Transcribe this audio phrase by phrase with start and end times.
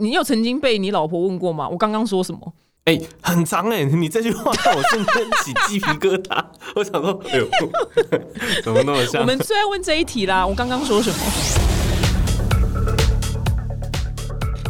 [0.00, 1.68] 你有曾经被你老婆问过吗？
[1.68, 2.40] 我刚刚说什么？
[2.84, 6.42] 哎、很长哎、你这句话让我瞬间起鸡皮疙瘩。
[6.74, 7.46] 我想说，哎呦，
[8.64, 9.20] 怎么那么像？
[9.20, 10.46] 我们最爱问这一题啦。
[10.46, 11.16] 我刚刚说什么？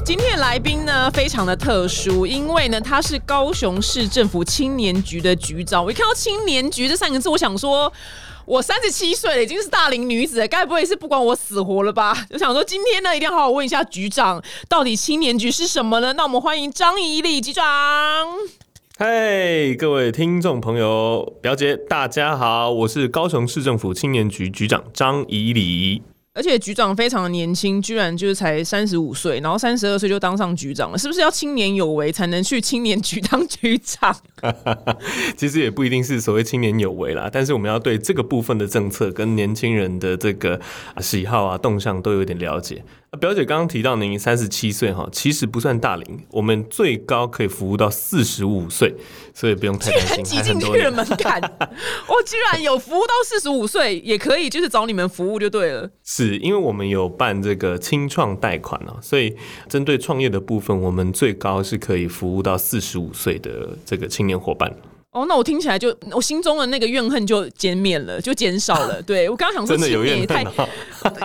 [0.04, 5.84] 今天的来宾呢，非常的特殊，因为呢，他是高雄市政府青年局的局长。
[5.84, 7.90] 我一看到青年局这三个字，我想说。
[8.50, 12.12] 我三十七岁了，已经是大龄女子了，该不会是不管我死活了吧？
[12.28, 16.12] 就想说今天呢，一定要好好问一下局长，到底青年局是什么呢？
[16.14, 17.64] 那我们欢迎张怡丽局长。
[18.98, 26.02] 嗨，各位听众朋友、表姐，大家好，我是高雄市政府青年局局长张怡礼。
[26.32, 34.16] 而且局长非常的年轻，居然就是才三十五岁，然后三十二岁就当上局长了，是不是要青年有为才能去青年局当局长？
[35.36, 40.60] 其实也不一定是所谓青年有为啦，但是我们要对这个部分的政策跟年轻人的这个
[41.00, 42.84] 喜好啊动向都有点了解。
[43.10, 48.94] 啊表姐刚刚提到您三十七岁哈，其实不算大龄，我们最高可以服务到四十五岁，
[49.34, 50.92] 所以不用太担心，挤还进去的。
[50.92, 51.40] 门槛，
[52.06, 55.90] 我居然有服务到四十五岁，也可以就是找你们服务就对了。
[56.04, 59.34] 是因为我们有办这个清创贷款啊，所以
[59.68, 64.72] 针对创业的部分，我们最高是可以服务到四十五岁的这个青年伙伴。
[65.12, 69.02] 哦，那我听起来就我心中的那个怨恨就减免了，就减少了。
[69.06, 70.68] 对我刚刚想说，真的有怨恨啊？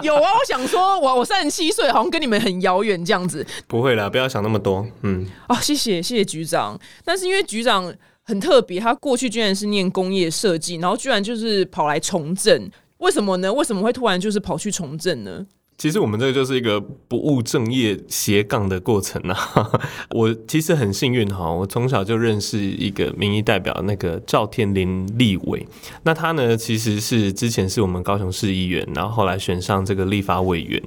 [0.02, 0.22] 有啊！
[0.34, 3.46] 我想说，我我三十七岁，好像跟你们很遥远这样子。
[3.68, 4.88] 不会啦，不要想那么多。
[5.04, 6.80] 嗯，哦，谢谢谢谢局长。
[7.04, 13.54] 但是因为局长很特别，他过去居然是念工业设计，然后居然就是跑来从政，为什么呢？
[13.54, 15.46] 为什么会突然就是跑去从政呢？
[15.78, 19.38] 其实我们这个就是一个不务正业斜杠的过程啊。
[20.12, 25.68] 我其实很幸运哈，我从小就认识一个民意代表，那个赵天林立委。
[26.04, 30.82] 那他呢，其实是之前是我们高雄市议员，然后后来选上这个立法委员。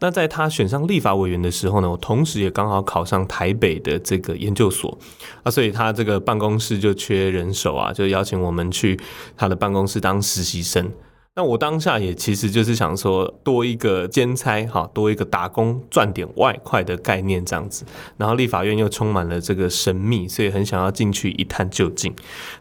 [0.00, 4.98] 那在他选上立法委员的时候呢，我同时也刚好考上台北的这个研究所
[5.44, 8.98] 啊，所以他这个办公室就缺人手啊，就邀请我们去
[9.36, 10.90] 他的办公室当实习生。
[11.34, 17.86] 那我当下也其实就是想说，多一个兼差哈，多一个打工赚点外快的概念这样子。
[18.18, 22.14] 然后立法院又充满了这个神秘，所以很想要进去一探究竟。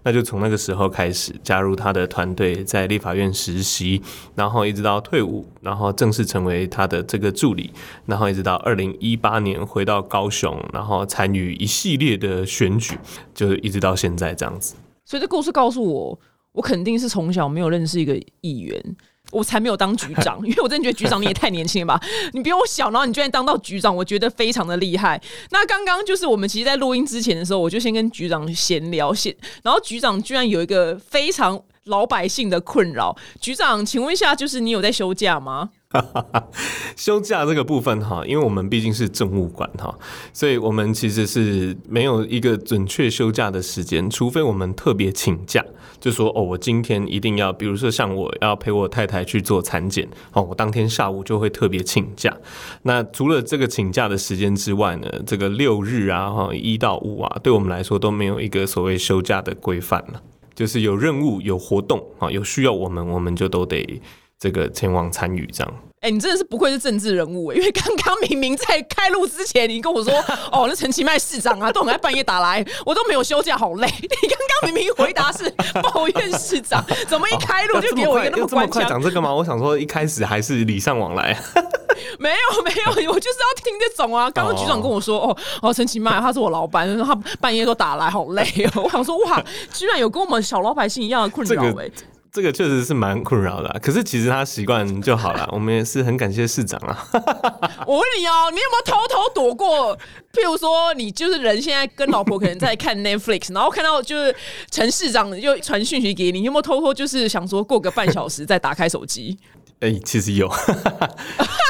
[0.03, 4.01] 那就从那个时候开始加入他的团队，在立法院实习，
[4.35, 7.71] 然后一直到退伍，然后正式成为他的这个助理，
[8.05, 12.97] 然后一直到二零一八年回到高雄，然后参与一系列的选举，
[13.33, 14.75] 就是一直到现在这样子。
[15.03, 16.17] 所以这故事告诉我，
[16.53, 18.95] 我肯定是从小没有认识一个议员。
[19.31, 22.05] 我才没有当局长， 因为我真的觉得局长你也太年轻了吧！
[22.33, 25.21] 你比我小，然后你居然当到局长，我觉得非常的厉害。
[25.51, 33.15] 那刚刚就是我们其实，在录音之前的时候，我就先跟局长闲聊，闲，然后局长居然有一个非常老百姓的困扰。
[33.39, 35.69] 局长，请问一下，就是你有在休假吗？
[35.91, 36.47] 哈哈哈
[36.95, 39.93] 休假这个部分哈，因为我们毕竟是政务官哈，
[40.33, 45.63] 所以我们其实是没有一个准确休假的时间，除非我们特别请假，
[45.99, 52.35] 就说哦，我今天一定要，比如说像我要陪我太太去做产检，哦，我当天下午就会特别请假。
[52.83, 60.21] 那除了这个请假的时间之外呢，这个六日啊，哈，一到五啊，对我们来说都没有一个所谓休假的规范了。
[60.53, 64.01] 就是有任务、有活动啊，有需要我们，我们就都得
[64.41, 65.73] 这个前往参与这样。
[65.99, 70.11] 哎、你真的是不愧是政治人物欸因为刚刚明明在开录之前，你跟我说，
[70.51, 73.85] 哦，那陈其迈市长啊，都很爱半夜打来，我都没有休假，好累。
[74.01, 75.47] 你刚刚明明回答是
[75.93, 78.89] 抱怨市长，怎么一开录就给我一个那么快么官腔？
[78.89, 79.31] 讲这个吗？
[79.31, 81.39] 我想说一开始还是礼尚往来。
[82.17, 82.71] 没有没
[83.03, 84.27] 有，我就是要听这种啊。
[84.31, 88.81] 刚刚局长跟我说，哦哦，陈其迈他是我老板，他半夜都打来，好累哦。
[88.83, 89.39] 我想说，哇，
[89.71, 91.91] 居然有跟我们小老百姓一样的困扰哎、这个
[92.31, 95.49] 这个确实是蛮困扰的啊、可是其实他习惯就好了。
[95.51, 97.07] 我们也是很感谢市长啊。
[97.85, 99.97] 我问你哦，你有没有偷偷躲过？
[100.31, 104.33] 譬如说，你就是人现在跟老婆可能在看 Netflix， 然后看到就是
[104.69, 109.37] 陈市长又传讯息给你，你有没有偷偷就是想说过个半小时再打开手机？
[109.81, 110.47] 哎、其实有，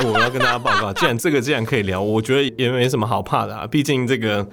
[0.05, 3.65] 我要跟大家报告，既然这个既然可以聊，我觉得也没什么好怕的啊。
[3.65, 4.45] 毕竟这个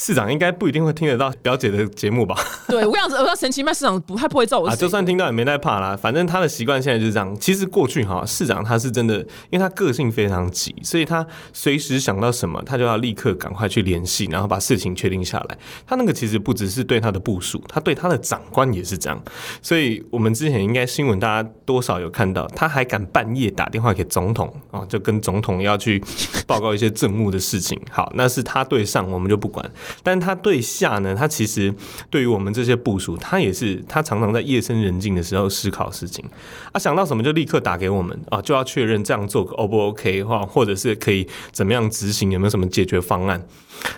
[0.00, 2.36] 市长应该不一定会听得到表姐的节目吧？
[2.68, 7.36] 对我跟你讲，我知道陈其迈市长不太不会照我啊，就算听到也没在怕啦，反正他的习惯现在就是这样。
[7.40, 9.18] 其实过去哈，市长他是真的，
[9.50, 15.58] 因为他个性非常急，所以他随时想到什么，他就要立刻赶快去联系，然后把事情确定下来。
[15.84, 19.20] 他那个其实不只是对他的部署，他对他的长官也是这样。
[19.60, 26.00] 所以我们之前应该新闻大家多少有看到，他还敢半夜打电话给总统啊，就跟总统要去
[26.46, 27.76] 报告一些政务的事情。
[27.90, 29.68] 好，那是他对上，我们就不管。
[30.02, 31.74] 但他对下呢，他其实
[32.10, 36.24] 对于我们这些部署，他也是他常常在夜深人静的时候思考事情，
[36.72, 43.46] 啊，想到什么就立刻打给我们啊，就要确认这样做 O 不 OK 话，或者是可以怎么样执行，有没有什么解决方案？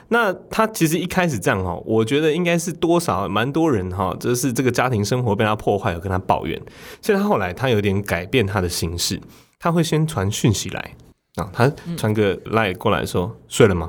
[0.09, 6.61] 那他其实一开始这样哈，我觉得应该是多少蛮多人哈，就是这个家庭生活被他破坏，有跟他抱怨，
[7.01, 9.21] 所以他后来他有点改变他的形式，
[9.59, 10.95] 他会先传讯息来
[11.37, 13.89] 啊，他传个赖过来说睡了吗？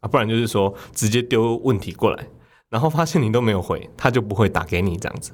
[0.00, 2.26] 啊，不然就是说直接丢问题过来，
[2.68, 5.32] 然后发现你都没有回，他就不会打给你这样子。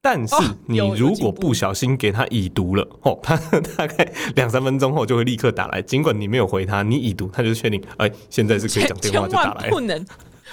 [0.00, 0.36] 但是
[0.66, 3.36] 你如果不小心给他已读了哦，他
[3.76, 10.04] 大概两三分钟后就会立刻打来，尽管你没有回他，你已读，他就确定哎，现在是可以讲电话就打来，不能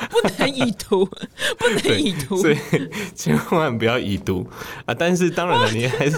[0.09, 2.57] 不能已读，不能已读， 所以
[3.13, 4.47] 千万不要已读
[4.85, 4.95] 啊！
[4.97, 6.17] 但是当然了，你还是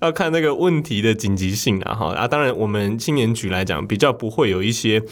[0.00, 2.28] 要看那个问题的紧急性啊哈啊！
[2.28, 5.02] 当然，我们青年局来讲，比较不会有一些。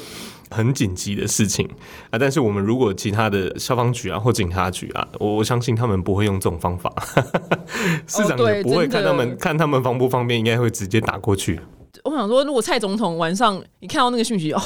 [0.55, 1.69] 很紧急的事情
[2.11, 2.19] 啊！
[2.19, 6.93] 但是我们如果其他的消防局啊或警察局啊，我我相信他们不会用这种方法，
[8.07, 11.61] 市长也不会看他们看他们方不方便，应该会直接打过去。
[12.05, 14.63] 我想说，如果蔡总统晚上你看到那个讯息哦，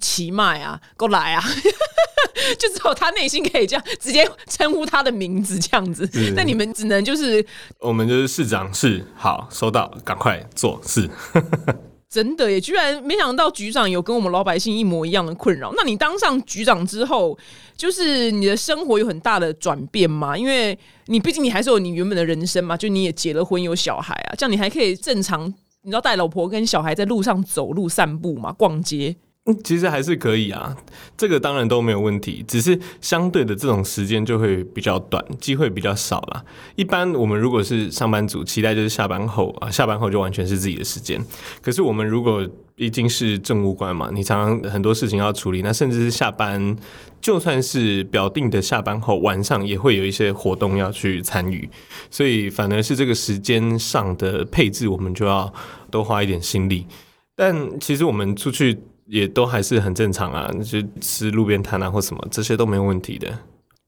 [0.00, 1.42] 奇迈啊，过来啊，
[2.58, 7.44] 就只有他内心可以这样直接称呼他的名字这样子，那你们只能就是
[7.80, 11.08] 我们就是市长是好收到，赶快做事。
[12.10, 12.58] 真的耶！
[12.58, 15.72] 居然没想到局长有跟我们老百姓一模一样的困扰。
[15.76, 17.38] 那你当上局长之后，
[17.76, 20.36] 就是你的生活有很大的转变吗？
[20.36, 20.76] 因为
[21.06, 25.46] 你毕竟你还是有你原本的人生嘛，就你也结了婚有小孩啊，这样你还可以正常，
[25.82, 29.14] 你知道带老婆跟小孩在路上走路散步嘛，逛街。
[29.64, 30.76] 其实还是可以啊，
[31.16, 36.44] 这个当然都没有问题，只是相对的这种时间就会比较短，机会比较少了。
[36.76, 41.24] 一般我们如果是上班族，期待就是下班后啊，下班后就完全是自己的时间。
[41.62, 42.46] 可是我们如果
[42.76, 46.76] 已经是政务官嘛，你常常很多事情要处理，那甚至是下班，
[47.20, 51.68] 就算是表定的下班后，晚上也会有一些活动要去参与，
[52.10, 55.52] 所以反而是这个时间上的配置，我们就要
[55.90, 56.86] 多花一点心力。
[57.34, 58.78] 但其实我们出去。
[59.08, 63.38] 也都还是很正常啊，就吃路边摊啊或什么，这些都没有问题的。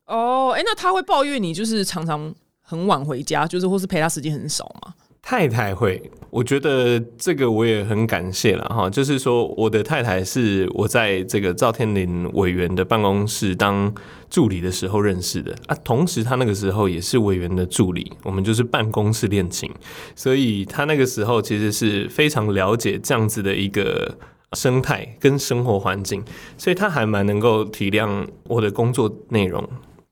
[0.07, 4.95] 哦，哎，那他会抱怨你就是常常很晚回家，就是或是陪他时间很少吗？
[5.23, 8.89] 太太会，我觉得这个我也很感谢了哈。
[8.89, 13.95] 就是说，我的太太是我在这个赵天林委员的办公室当
[14.31, 19.71] 助理的时候认识的啊，同时他那个时候也是委员的助理，我们就是办公室恋情，
[20.17, 24.17] 所以他那个时候其实是非常了解这样子的一个。
[24.57, 26.25] 生态跟生活环境，
[26.59, 29.69] 所以他还蛮能够体谅我的工作内容。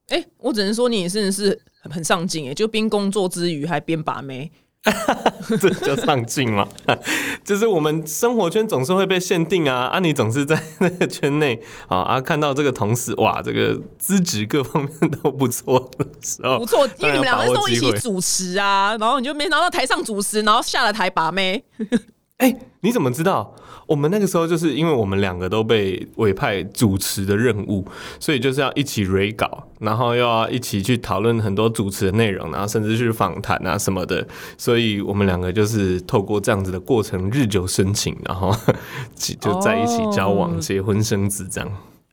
[0.09, 4.51] 哎，我只能说你真的是很上进哎，就边工作之余还边把妹，
[5.61, 6.67] 这叫上进吗？
[7.45, 21.65] 就是我们生活圈总是会被限定啊，啊，你总是在那个圈内啊，啊，看到这个同事哇，这个资质各方面都不错的时候，不错，因为你们两个都一起主持啊，然后你就没拿到台上主持，然后下了台把妹。
[22.39, 23.55] 哎，你怎么知道？
[23.89, 27.83] 我们那个时候就是因为我们两个都被委派主持的任务，
[28.21, 34.29] 所以就是要一起 re 稿，然后又要一起去讨论很多主持的内容，然后甚至去访谈啊什么的。
[34.59, 38.55] 所以我们两个就是透过这样子的过程日久生情，然后
[39.17, 41.73] 就在一起交往、结婚、生子这样。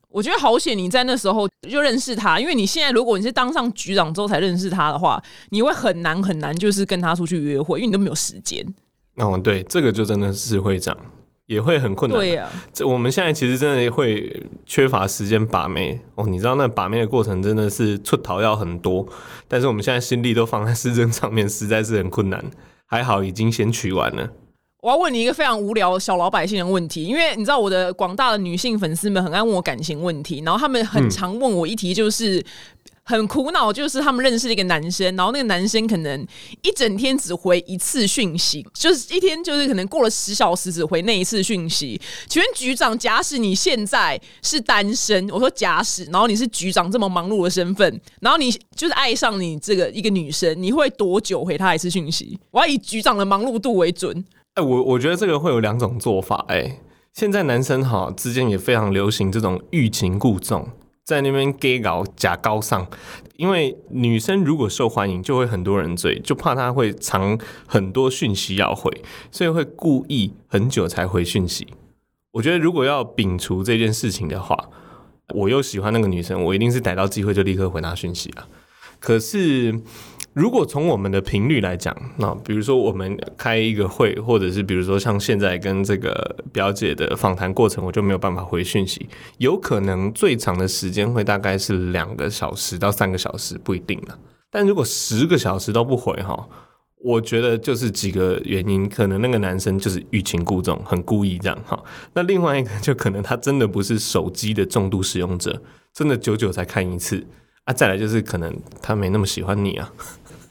[0.10, 8.66] 我觉得好险你在那时候就认识他，因为你现在如果你是当上局长之后才认识他的话，你会很难很难就是跟他出去约会，因为你都没有时间。
[9.18, 10.96] 哦，对，这个就真的是会长。
[11.48, 12.20] 也会很困难。
[12.20, 16.26] 对呀，这我们现在其实真的会缺乏时间把妹哦。
[16.28, 19.08] 你知道那把妹的过程真的是出逃要很多，
[19.48, 22.44] 但是我们现在心力都放在市政上面，实在是很困难。
[22.88, 24.30] 还好已经先取完了。
[24.86, 32.46] 我要问你一个非常无聊小老百姓的问题，因为你知道我的广大的女性粉丝们很爱问我感情问题，然后他们很常问我一题就是。
[33.08, 36.28] 很苦恼，就是他们认识了一个男生，然后那个男生可能
[36.64, 42.02] 一整天只回一次讯息，就是一天就是可能过了十小时只回那一次讯息。
[42.28, 52.40] 请问局长，假使你现在是单身，我说假使，然后你是局长这么忙碌的身份，然后你就是爱上你这个一个女生，你会多久回她一次讯息？
[52.50, 54.26] 我要以局长的忙碌度为准。
[54.56, 56.46] 哎，我我觉得这个会有两种做法。
[56.48, 56.80] 哎，
[57.14, 60.68] 现在男生哈之间也非常流行这种欲擒故纵。
[61.04, 62.88] 在那边 gay 搞假高尚，
[63.36, 68.90] 因为女生如果受欢迎，就会很多人追，就怕她会藏很多讯息要回，
[69.30, 71.68] 所以会故意很久才回讯息。
[72.32, 74.58] 我觉得如果要摒除这件事情的话，
[75.36, 78.48] 我又喜欢那个女生，我一定是逮到机会就立刻回她讯息啊。
[79.00, 79.80] 可是
[80.36, 94.20] 如果从我们的频率来讲，那比如说我们开一个会，或者是比如说像现在跟这个表姐的访谈过程，我就没有办法回讯息，有可能最长的时间会大概是两个小时到三个小时，不一定了。
[94.52, 96.50] 但如果十个小时都不回哈，
[97.02, 101.82] 我觉得就是几个原因，可能那个男生就是欲擒故纵，很故意这样哈。
[102.14, 105.62] 那另外一个就可能他真的不是手机的重度使用者，
[105.94, 107.26] 真的久久才看一次
[107.64, 107.74] 啊。
[107.74, 109.94] 再来就是可能他没那么喜欢你啊。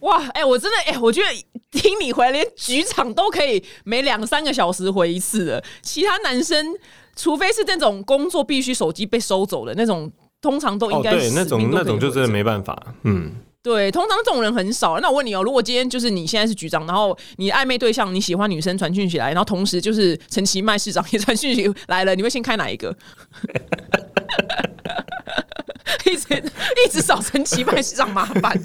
[0.04, 1.28] 哇，哎，我真的，哎，我觉得
[1.70, 6.74] 听你回来，连局长都可以每两三个小时回一次的，其他男生，
[7.16, 13.32] 除非是那种工作必须手机被收走的那种，通常都应该对那种那种就真的没办法，嗯，
[13.62, 15.00] 对，通常这种人很少。
[15.00, 22.94] 那我问你哦，如果今天就是你现在是局长，然后你暧昧对象你喜欢女生传讯息来，然后同时就是陈其迈市长也传讯息来了，你会先开哪一个？
[26.14, 26.26] 一直
[26.86, 28.54] 一直找陈其迈市长麻烦，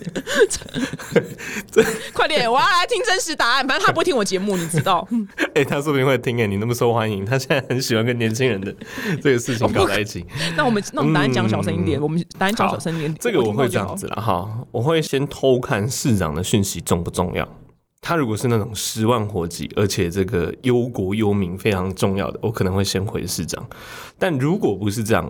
[2.13, 2.51] 快点！
[2.51, 3.67] 我要来听真实答案。
[3.67, 5.07] 反正他不会听我节目，你知道？
[5.55, 8.73] 哎，他说不定会听哎，你那么受欢迎，他现在很喜欢跟年轻人的
[9.21, 10.25] 这个事情搞在一起。
[10.55, 13.15] 那我们那我们答案讲小声一点，我们答案讲小声一点。
[13.19, 17.49] 这个我会这样子了哈，我会先偷看市长的讯息重不重要。
[18.01, 23.67] 他如果是那种十万火急，而且这个忧国忧民非常重要的，我可能会先回市长。
[24.17, 25.29] 但如果不是这样，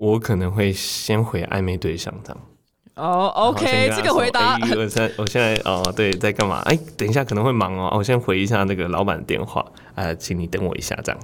[0.00, 2.42] 我可能会先回暧昧对象这样。
[2.94, 4.58] 哦，OK，这个回答。
[4.58, 6.60] 我现我现在哦，对，在干嘛？
[6.64, 9.62] 哎，等一下可能会忙哦，我先回一下那个老板的电话，
[9.96, 11.20] 呃，请你等我一下这样。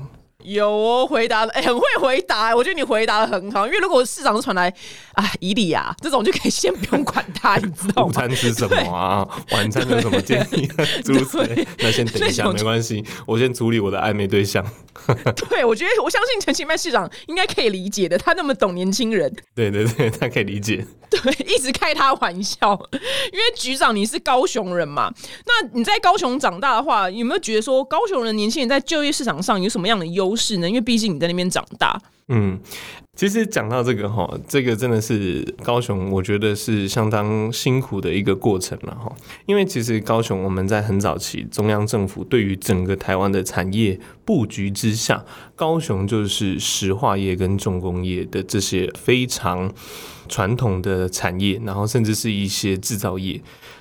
[0.47, 3.67] 有哦，回答的哎，很会回答，我觉得你回答的很好。
[3.67, 4.73] 因为如果市长传来
[5.15, 8.09] 啊，伊利亚这种就可以先不用管他， 你知道吗？
[8.09, 9.27] 午餐吃什么啊？
[9.51, 10.69] 晚餐有什么建议？
[11.05, 14.65] 诸如此类，那先等一下，没关系，我先处理我的暧昧对象。
[15.51, 19.35] 对，我觉得我相信陈其迈市长应该可以理解的，他那么懂年轻人。
[19.55, 20.87] 对对对，他可以理解。
[21.09, 22.79] 对，一直开他玩笑，
[23.33, 25.13] 因为局长你是高雄人嘛，
[25.47, 30.69] 那你在高雄长大的话，有没有觉得说高雄人年轻人在就业市场上有什么样的优势呢？
[30.69, 32.01] 因为毕竟你在那边长大。
[32.29, 32.59] 嗯，
[33.15, 39.15] 其实讲到这个哈，这个真的是高雄，我觉得是相当辛苦的一个过程了哈。
[39.47, 45.25] 因为其实高雄我们在很早期，中央政府对于整个台湾的产业布局之下，
[45.55, 49.73] 高雄就是石化业跟重工业的这些非常
[50.29, 53.41] 传统的产业，然后甚至是一些制造业。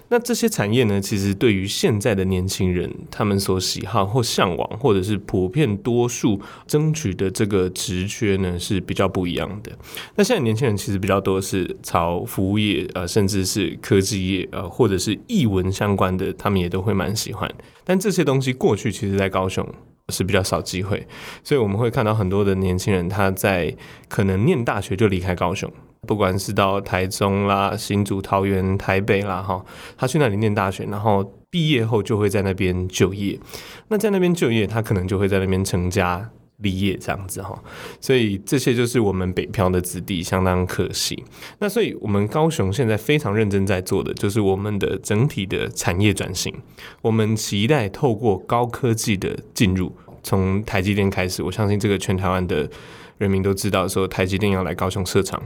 [0.09, 9.71] 那这些产业呢，其实对于现在的年轻人，他们所喜好或向往，或者是普遍多数争取的这个职缺呢，是比较不一样的。
[10.15, 17.51] 那现在年轻人其实比较多是朝服务业，呃，甚至是科技业，呃，或者是译文相关的，他们也都会蛮喜欢。
[17.83, 19.67] 但这些东西过去其实，在高雄
[20.09, 21.07] 是比较少机会，
[21.43, 23.75] 所以我们会看到很多的年轻人他在
[24.07, 25.71] 可能念大学就离开高雄。
[26.05, 29.63] 不管是到台中啦、新竹、桃园、台北啦，哈，
[29.97, 33.39] 他去那里念大学，然后毕业后就会在那边就业。
[33.87, 37.57] 那在那边就业，他可能就会在那边成家立业这样子哈。
[37.99, 41.23] 所以这些就是我们北漂的子弟相当可惜。
[41.59, 46.53] 那所以我们高雄现在非常认真在做的，就是我们的整体的产业转型。
[47.01, 49.91] 我们期待透过高科技的进入，
[50.23, 52.69] 从台积电开始，我相信这个全台湾的。
[53.17, 55.41] 人民都知道说台积电要来高雄设厂，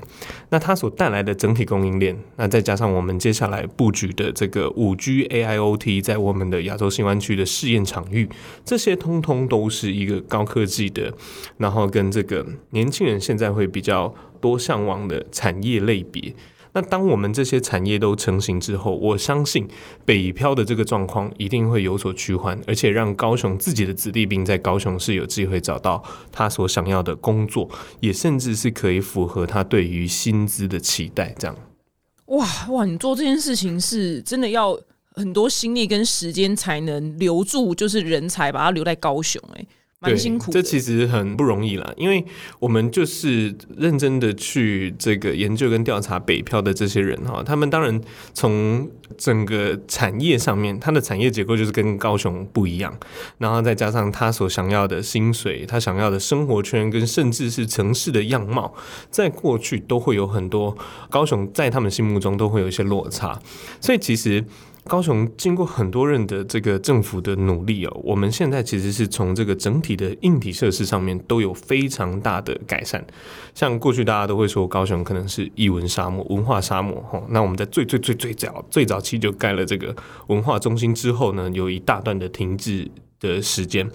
[0.50, 8.28] 那它所带来的整体供应链，那再加上我们接下来布局的这个五 G AIoT 在我们的亚洲新湾区的试验场域，
[8.66, 11.14] 这些通通都是一个高科技的，
[11.58, 16.34] 然后跟这个年轻人现在会比较多向往的产业类别。
[16.74, 19.68] 那当我们这些产业都成型之后，我相信
[20.06, 31.34] 北漂的这个状况一定会有所趋缓，而且让高雄自己的子弟兵在高雄是有机会找到他所想要的工作，也甚至是可以符合他对于薪资的期待。
[31.40, 31.56] 这样，
[32.26, 34.80] 哇哇，你做这件事情是真的要
[35.16, 39.66] 很多心力跟时间才能留住，就是人才把他留在高雄，哎。
[40.02, 42.24] 蛮辛苦，这其实很不容易啦，因为
[42.60, 48.00] 我们就是认真的去这个研究跟调查北漂的这些人哈，他们当然
[48.34, 52.98] 从整个产业上面，他的产业结构就是跟高雄不一样，
[53.40, 58.74] 然后再加上他所想要的薪水，他想要的生活圈跟甚至是城市的样貌，
[59.12, 60.78] 在过去都会有很多
[61.10, 63.38] 高雄在他们心目中都会有一些落差，
[63.82, 64.46] 所以其实。
[64.90, 73.06] 高雄经过很多人的这个政府的努力哦，我们现在其实是从这个整体的硬体设施上面都有非常大的改善。
[73.54, 79.96] 像过去大家都会说高雄可能是艺文沙漠、文化沙漠哈，那我们在最最最最早最早期就盖了这个
[80.28, 83.88] 文化中心之后呢，有一大段的停滞的时间。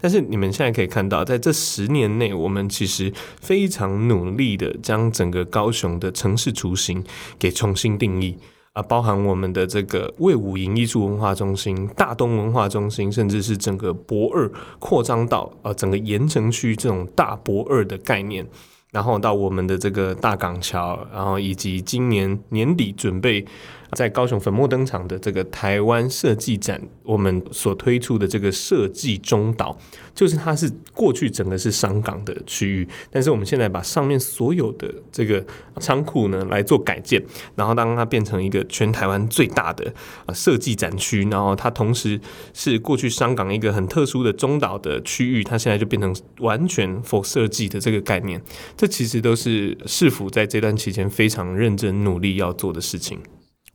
[0.00, 3.12] 但是你们现在可以看到，在这十年内，我们其实
[3.42, 7.04] 非常努力的将整个高雄的城市雏形
[7.38, 8.38] 给重新定义。
[8.72, 18.46] 啊，包含我们的这个魏武营艺术文化中心、大东文化中心，甚至是整个博二扩张到呃整个盐城区这种大博二的概念。
[18.90, 23.44] 然后到我们的这个大港桥，然后以及今年年底准备
[23.92, 29.76] 在高雄粉墨登场的这个台湾设计展，我们所推出的这个设计中岛，
[30.14, 35.44] 就是它是过去整个是商港的区域，但是我们现在把上面所有的这个
[35.80, 37.22] 仓库呢来做改建，
[37.54, 39.92] 然后当它变成一个全台湾最大的
[40.34, 42.20] 设计展区，然后它同时
[42.52, 48.42] 是过去商港一个很特殊的中岛的区域，它现在就变成完全 for 设计的这个概念。
[48.76, 53.18] 这其实都是市府在这段期间非常认真努力要做的事情。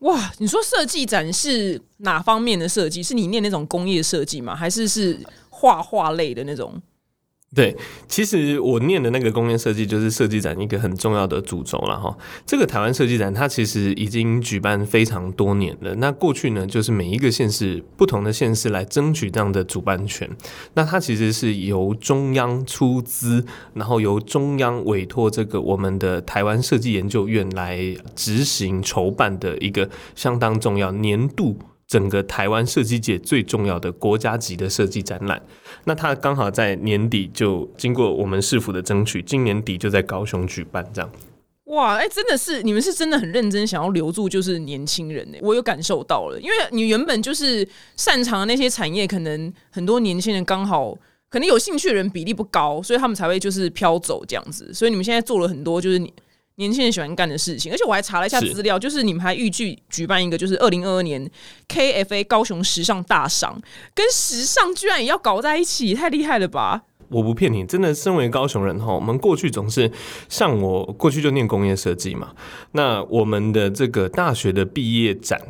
[0.03, 3.01] 哇，你说设计展是哪方面的设计？
[3.03, 4.55] 是你念那种工业设计吗？
[4.55, 5.17] 还是是
[5.50, 6.81] 画画类的那种？
[7.55, 7.75] 对，
[8.07, 12.17] 其实我念的那个工业设计就是设计展一个很重要的主轴了哈。
[12.48, 15.93] 这个台湾设计展它其实已经举办非常多年了。
[15.95, 20.27] 那过去呢，就是每一个县市不同的县市来争取这样的主办权。
[20.74, 23.45] 那它其实是由中央出资，
[23.75, 27.79] 然后由中央委托这个我们的台湾设计研究院来
[28.15, 31.57] 执行筹办的一个相当重要年度。
[31.93, 35.39] 整个台湾设计界最重要的国家级的设计展览，
[35.83, 41.12] 那它刚好在年底就经过我们市府的争取，今年底就在高雄举办，这样。
[41.65, 50.97] 哇，哎，真的是你们是真的很认真想要留住就是年轻人呢，我有感受到了，因为你原本就是擅长的那些产业，可能很多年轻人刚好
[51.29, 56.12] 可能有兴趣的人比例不高，所以他们才会就是飘走这样子，所以你们现在做了很多就是你。
[56.55, 61.27] 年轻人喜欢干的事情，而且我还查了一下资料，就是你们还预计举办一个，就是二零二二年
[61.67, 63.60] KFA 高雄时尚大赏，
[63.95, 66.83] 跟时尚居然也要搞在一起，太厉害了吧！
[67.10, 69.91] 我不骗你，真的，身为高雄人哈，我们过去总是
[70.29, 72.33] 像我过去就念工业设计嘛，
[72.74, 75.41] 那我们的这个大学的毕业展，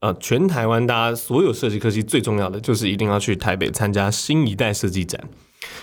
[0.00, 5.22] 呃，全台湾大家所有设计科技最重要的就是一定要去台北参加新一代设计展，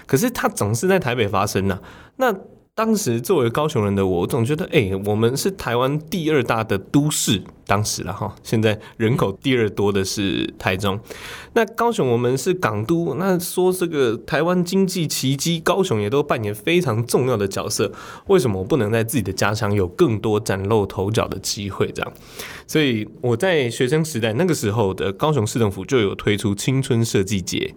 [0.06, 1.80] 可是它总是在台北发生呢，
[2.18, 2.36] 那。
[2.75, 8.34] 当时作为高雄人的我，总觉得，哎，我们是台湾第二大的都市，当时了哈。
[8.43, 11.00] 现在人口第二多的是台中，
[11.53, 17.91] 那高雄我们是港都，那说这个台湾经济奇迹，高雄也都扮演非常重要的角色。
[18.27, 21.91] 为什么我不能在自己的家乡有更多崭露头角的机会？
[21.91, 22.13] 这样，
[22.67, 27.73] 所以我在学生时代那个时候的高雄市政府就有推出青春设计节。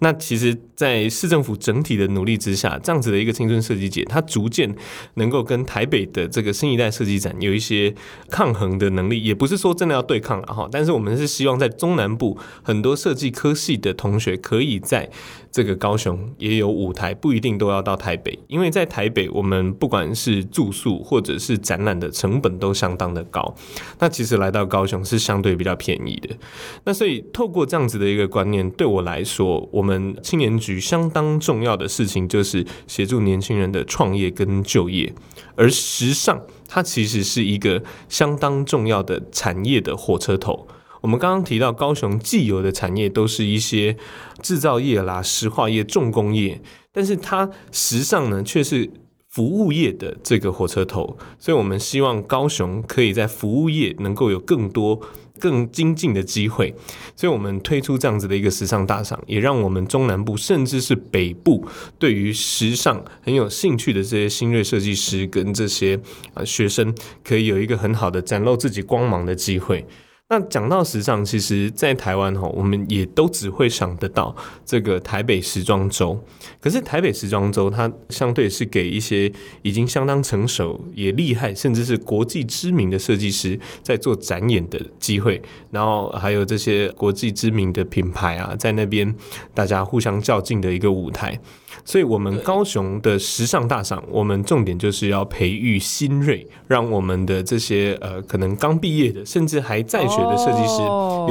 [0.00, 4.74] 那其实，在市政府整体的努力之下，这样子的一个青春设计节，它逐渐
[5.14, 7.94] 能够跟台北的这个新一代设计展有一些
[8.30, 10.68] 抗衡的能力，也不是说真的要对抗了哈。
[10.72, 15.08] 但是我们是希望在中南部很多设计科系的同学，可以在
[15.52, 23.54] 这个高雄也有舞台，不一定都要到台北，因为在台北我们不管是住宿或者是展览的成本都相当的高，
[24.00, 26.36] 那其实来到高雄是相对比较便宜的。
[26.84, 30.00] 那所以透过这样子的一个观念，对我来说，我们。
[30.22, 35.12] 青年局相当重要的事情就是协助年轻人的创业跟就业，
[35.56, 36.40] 而时尚
[36.72, 40.68] 它其实是一个相当重要的产业的火车头。
[41.00, 43.96] 我们刚刚提到高雄既有的产业都是一些
[44.40, 46.60] 制造业啦、石化业、重工业，
[46.92, 48.88] 但是它时尚呢却是
[49.28, 55.00] 服务业的这个火车头，所以我们希望高雄可以在服务业能够有更多。
[55.40, 56.72] 更精进的机会，
[57.16, 61.66] 所以我们推出这样子的一个时尚大赏，也让我们中南部甚至是北部
[61.98, 65.98] 对于时尚很有兴趣的这些新锐设计师跟这些
[66.34, 69.84] 啊学生，可以有一个很好的展露自己光芒的机会。
[70.32, 76.16] 那讲到时尚，其实，在台湾哈，我们也都只会想得到这个台北时装周。
[76.60, 79.30] 可是台北时装周，它相对是给一些
[79.62, 85.42] 已经相当成熟、也厉害，甚至是国际知名的设计师在做展演的机会。
[85.72, 89.12] 然后还有这些国际知名的品牌啊，在那边
[89.52, 91.40] 大家互相较劲的一个舞台。
[91.84, 100.82] 所以，我们高雄的时尚大赏，我们重点就是要培育新锐，让我们的这些呃，可能刚毕业的，甚至还在学的设计师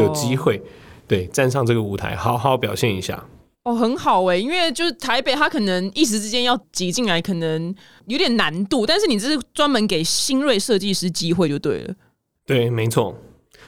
[0.01, 0.61] 有机会，
[1.07, 3.25] 对，站上这个舞台，好好表现一下。
[3.63, 7.75] 哦，很好哎，因为就是台北，他可能一时之间要挤进来，可能
[8.07, 8.85] 有点难度。
[8.85, 11.93] 但是你这是专门给新锐设计师机会就对了。
[12.45, 13.17] 对，没错。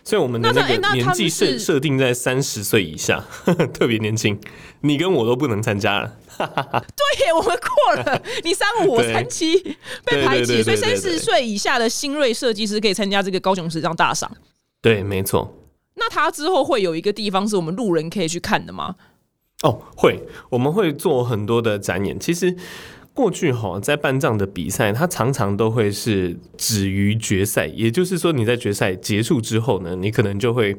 [0.03, 3.23] 所以我们的那个年纪设设定在三十岁以下，
[3.71, 4.39] 特别年轻。
[4.79, 6.13] 你跟我都不能参加了。
[6.95, 9.57] 对，我们过了，你三五我三七
[10.05, 14.31] 被排挤，所以三十岁以下的新锐设计师可以参加这个高雄时尚大赏。
[14.81, 15.53] 对，没错。
[15.95, 18.95] 那他之后会有一个地方是我们路人可以去看的吗？
[19.63, 22.19] 哦，会，我们会做很多的展演。
[22.19, 22.55] 其实。
[23.13, 30.75] 过去哈在办这样的比赛，它常常都会是止于决赛，也就是说你在决赛结束之后呢，你可能就会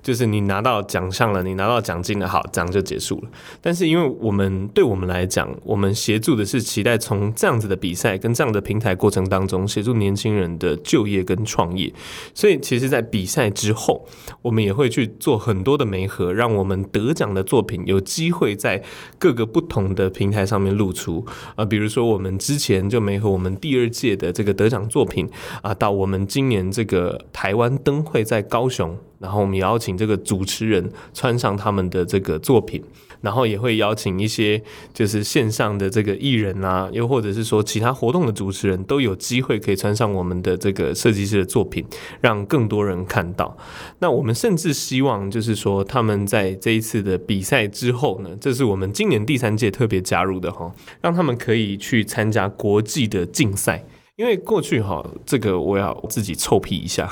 [0.00, 3.28] 就是你拿到奖项了，你拿到奖金了，好，这样就结束了。
[3.60, 11.92] 但是因为我们对我们来讲，我们协助的是期待从这样子的比赛跟这样的平台过程当中，协助年轻人的就业跟创业，
[12.32, 14.06] 所以其实，在比赛之后，
[14.42, 18.80] 我们也会去做很多的媒合，让我们得奖的作品有机会在
[19.18, 21.26] 各个不同的平台上面露出。
[21.64, 25.28] 比如说，我们之前就没和我们第二届的这个得奖作品
[25.62, 32.82] 啊，到我们今年这个台湾灯会在高雄，然后我们邀请这个主持人穿上他们的这个作品。
[33.24, 41.82] 然后也会邀请一些就是线上的这个艺人啊，又或者是说其他活动的主持人都有机会可以穿上我们的这个设计师的作品，
[42.20, 43.56] 让更多人看到。
[44.00, 53.86] 那我们甚至希望就是说他们在这一次的比赛之后呢，这是我们今年第三届特别加入的哈，让他们可以去参加国际的竞赛。
[54.16, 57.10] 因为过去哈，这个我要自己臭屁一下。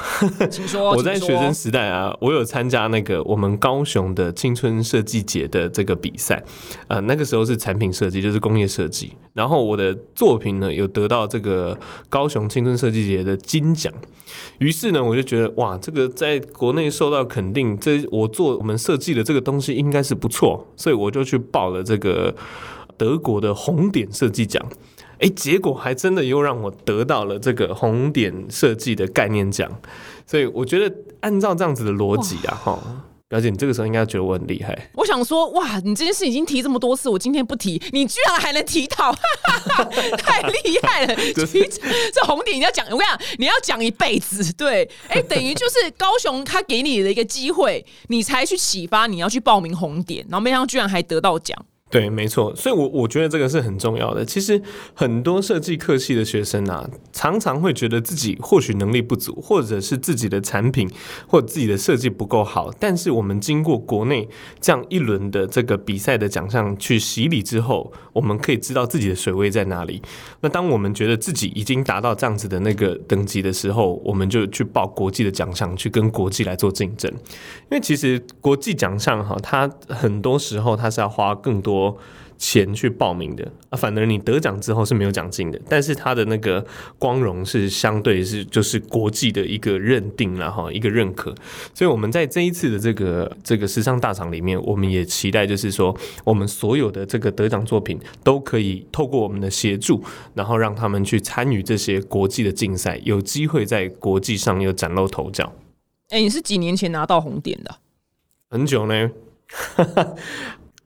[0.48, 0.90] 请说。
[0.94, 6.40] 我在学生时代啊，我有参加那个我们高雄的青春设计节的这个比赛，
[6.86, 9.12] 呃，那个时候是产品设计，就是工业设计。
[9.32, 11.76] 然后我的作品呢，有得到这个
[12.08, 13.92] 高雄青春设计节的金奖。
[14.58, 22.32] 于是呢，我就觉得哇，这个在国内受到肯定，这我做我们设计的这个东西应该是不错，所以我就去报了这个
[22.96, 24.64] 德国的红点设计奖。
[25.22, 29.70] 哎，结果还真的又让我得到了这个红点设计的概念奖，
[30.26, 34.90] 所以我觉得按照这样子的逻辑啊，哈，表姐，你这个时候应该觉得我很厉害。
[34.94, 39.14] 我想说，哇，你这件事已经提这么多次，我今天不提，你居然还能提到，
[40.18, 41.14] 太厉害了！
[41.46, 41.68] 提
[42.12, 44.52] 这红点你要讲，我跟你讲，你要讲一辈子。
[44.54, 51.56] 对，哎，等于就是高雄他给你的一个机会，你才去启发你要去报名红点，然后没想到居然还得到奖。
[51.92, 54.24] 对，没错，所以，我我觉得这个是很重要的。
[54.24, 54.58] 其实
[54.94, 60.90] 很多设计课系的学生啊，常常会觉得自己或许能力不足，或者是自己的产品
[61.26, 62.70] 或自己的设计不够好。
[62.80, 64.26] 但是我们经过国内
[64.58, 70.00] 这样一轮的这个比赛的奖项去洗礼之后，我们可以知道自己的水位在哪里。
[70.40, 77.12] 那当我们觉得自己已经达到这样子的那个等级的时候，我们就去报国际的奖项，去跟国际来做竞争。
[77.12, 81.81] 因为其实国际奖项哈，它很多时候它是要花更多。
[82.36, 86.64] 钱去报名的啊，反而你得奖之后是没有奖金的，但是他的那个
[86.98, 91.32] 光荣是相对是就是国际的一个认定了哈，一个认可。
[91.72, 100.02] 所以我们在这一次的这个这个时尚大厂里面，我们也期待就是说，我们所有的这个得奖作品都可以透过我们的协助，
[100.34, 105.52] 然后让他们去参与这些国际的竞赛，有机会在国际上又崭露头角。
[106.08, 107.76] 哎，你是几年前拿到红点的？
[108.50, 109.10] 很久呢。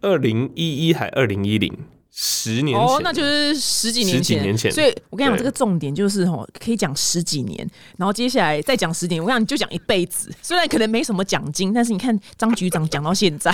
[0.06, 1.76] 二零一一还二零一零，
[2.12, 4.70] 十年前，那就是十几年前。
[4.70, 9.20] 所以我跟你讲，这个重点就是哦，可以讲十几年，然后接下来再讲十年。
[9.20, 13.52] 我讲你就讲一辈子，虽然可能没什么奖金，但是你看张局长讲到现在，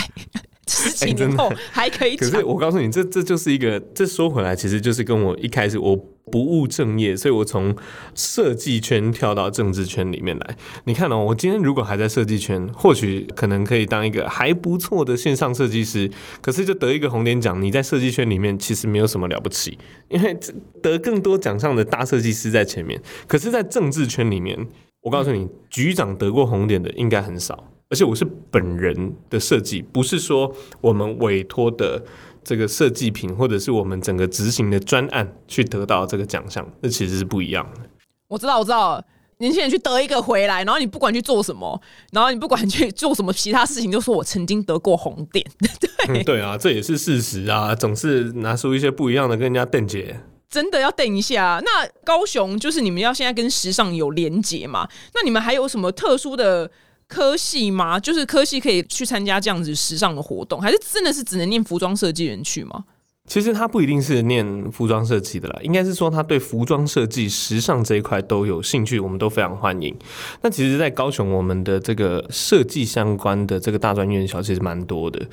[0.68, 2.16] 十几年后还可以。
[2.16, 5.98] 可是我告诉你，这这就是一个，这说回来，其实就是跟我一开始我。
[6.30, 7.76] 不务正业，所以我从
[8.14, 10.56] 设计圈跳到政治圈里面来。
[10.84, 16.08] 你看哦，我今天如果还在设计圈，或许可能可以当一个还不错的线上设计师。
[16.40, 19.76] 可是就得一个红点奖，你在设计圈里面其实没有什么了不起，
[20.08, 20.38] 因为
[20.80, 23.02] 得更多奖项的大设计师在前面。
[23.26, 24.56] 可是，在政治圈里面，
[25.02, 27.72] 我告诉你，局长得过红点的应该很少。
[27.92, 32.02] 而且我是本人的设计，不是说我们委托的。
[32.44, 37.82] 这个设计品，或者是我们整个执行的专案去得到这个奖项，那其实是不一样的。
[38.26, 39.00] 我知道，我知道，
[39.38, 45.46] 年轻人去得一个回来，然后你不管去做什么，然后你不管去做什么其他事情，就说我曾经得过红点。
[46.08, 47.76] 对，对啊，这也是事实啊。
[47.76, 50.18] 总是拿出一些不一样的跟人家邓姐，
[50.50, 51.62] 真的要邓一下。
[51.64, 54.88] 那高雄就是你们要现在跟时尚有连结嘛？
[55.14, 56.68] 那你们还有什么特殊的？
[57.08, 57.98] 科系吗？
[58.00, 62.84] 就是科系可以去参加这样子时尚的活动，还是真的是只能念服装设计人去吗？
[63.28, 69.96] 其实他不一定是念服装设计的啦，应该是说他对服装设计、时尚这一块都有兴趣，我们都非常欢迎。
[70.42, 75.24] 那其实，在高雄，我们的这个设计相关的这个大专院校其实蛮多的，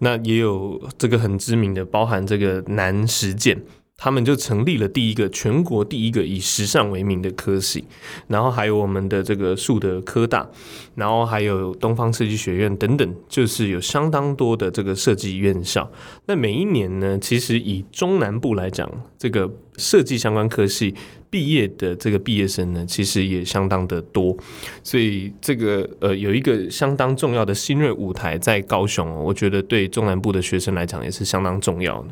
[0.00, 3.58] 那也有这个很知名的，包含这个南实践。
[4.00, 7.84] 他们就成立了第一个全国第一个以时尚为名的科系，
[8.28, 10.48] 然后还有我们的这个树德科大，
[10.94, 15.90] 然后还有东方设计学院等等，就是有相当多的这个设计院校。
[16.26, 20.94] 那每一年呢，其实以中南部来讲，这个设计相关科系
[21.28, 24.36] 毕业的这个毕业生呢，其实也相当的多。
[24.84, 32.08] 所以这个呃，有一个相当重要的新锐舞台在高雄，我觉得对中南部的学生来讲也是相当重要的。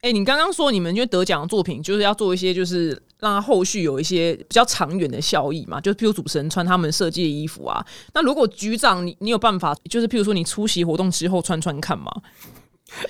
[0.00, 7.84] 哎、你刚刚说你们因为得奖的作品就是要做一些，就是让它后续有一些比较长远的效益嘛，就譬如主持人穿他们设计的衣服啊。
[8.14, 12.12] 那如果局长你你有办法，就是譬如说你出席活动之后穿穿看吗？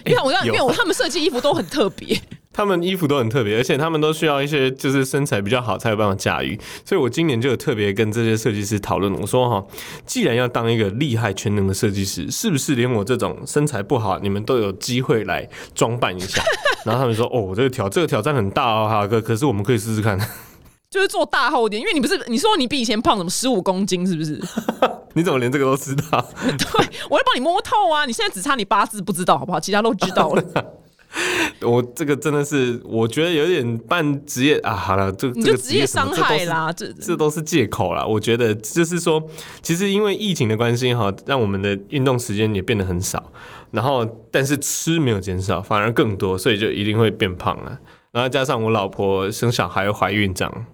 [0.07, 2.19] 因为我要、有因为我他们设计衣服都很特别，
[2.59, 6.59] 他们衣服都很特别，而且他们都需要一些就是身材比较好才有办法驾驭。
[6.85, 9.65] 所以我今年就有特别跟这些设计师讨论，我说哈，
[10.05, 16.43] 既然要当一个厉害全能的设计师，是不是连我这种身材不好，你们都有机会来装扮一下？
[16.85, 20.19] 然后他们说，哦，这个挑这个挑战很大哦，哈哥，可是我们可以试试看。
[20.91, 21.81] 就是做大厚点。
[21.81, 24.41] 因为你不是你说你比以前胖什么十五公斤是不是？
[25.15, 26.29] 你怎么连这个都知道？
[26.43, 28.05] 对，我会帮你摸透啊！
[28.05, 29.61] 你现在只差你八字不知道好不好？
[29.61, 30.43] 其他都知道了。
[31.63, 34.75] 我这个真的是，我觉得有点半职业啊。
[34.75, 38.05] 好了，这你这个就职业伤害啦，这这都是借口啦。
[38.05, 39.23] 我觉得就是说，
[39.63, 43.33] 其实因为疫情的关系哈，让我们的运动时间也变得很少，
[43.71, 47.79] 然后但是吃没有减少，反而更多，所以就一定会变胖了。
[48.13, 50.67] 然后加上我老婆生小孩又怀孕这样，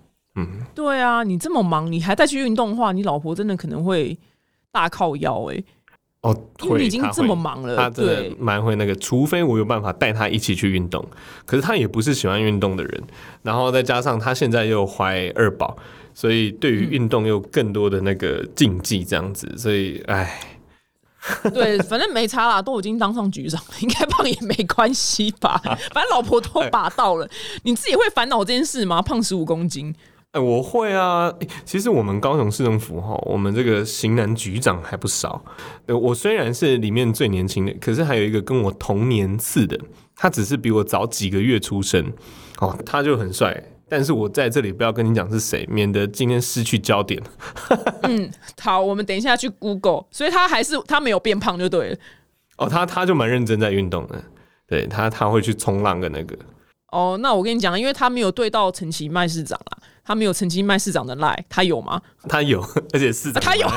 [0.74, 4.18] 对啊，你这么忙，你还再去运动的话，你老婆真的可能会
[4.72, 5.62] 大靠腰哎、
[6.24, 11.06] 哦，因为你已经这么忙了他真的对蛮会那个，除非我有办法带他一起去运动，
[11.44, 13.04] 可是他也不是喜欢运动的人，
[13.42, 15.76] 然后再加上他现在又怀二宝，
[16.14, 20.40] 所以对于运动又更多的那个禁忌这样子，所以唉。
[21.54, 25.58] 对，反正没差啦，都已经当上局长了，应该胖也没关系吧？
[25.92, 27.26] 反正老婆都把到了，
[27.62, 29.00] 你自己会烦恼这件事吗？
[29.00, 29.94] 胖十五公斤，
[30.34, 31.32] 哎、我会啊。
[31.40, 35.42] 欸其实我们高雄市政府哈，我们这个型男局长还不少。
[35.86, 39.78] 呃我虽然是里面最年轻的，可是还有一个跟我同年次的，
[40.16, 42.12] 他只是比我早几个月出生
[42.58, 43.62] 哦，他就很帅。
[43.88, 47.22] 但是我在这里不要跟你讲是谁，免得今天失去焦点。
[48.02, 48.28] 嗯
[48.60, 51.96] 好，我们等一下去 Google，所以他还是他没有变胖就对了。
[52.56, 54.20] 哦，他他就蛮认真在运动的，
[54.66, 56.36] 对他他会去冲浪的那个。
[56.90, 62.00] 哦，那我跟你讲，因为他没有对到陈其迈市长啦，他没有曾经卖市长的赖，他有吗？
[62.28, 62.60] 他有，
[62.92, 63.66] 而且市长他有，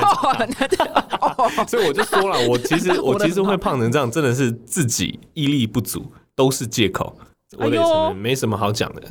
[1.20, 7.16] 哦， 所以我就说了，我其实我其实会胖成这样，真的是自己毅力不足，都是借口。
[7.56, 9.02] 我没什么好讲的。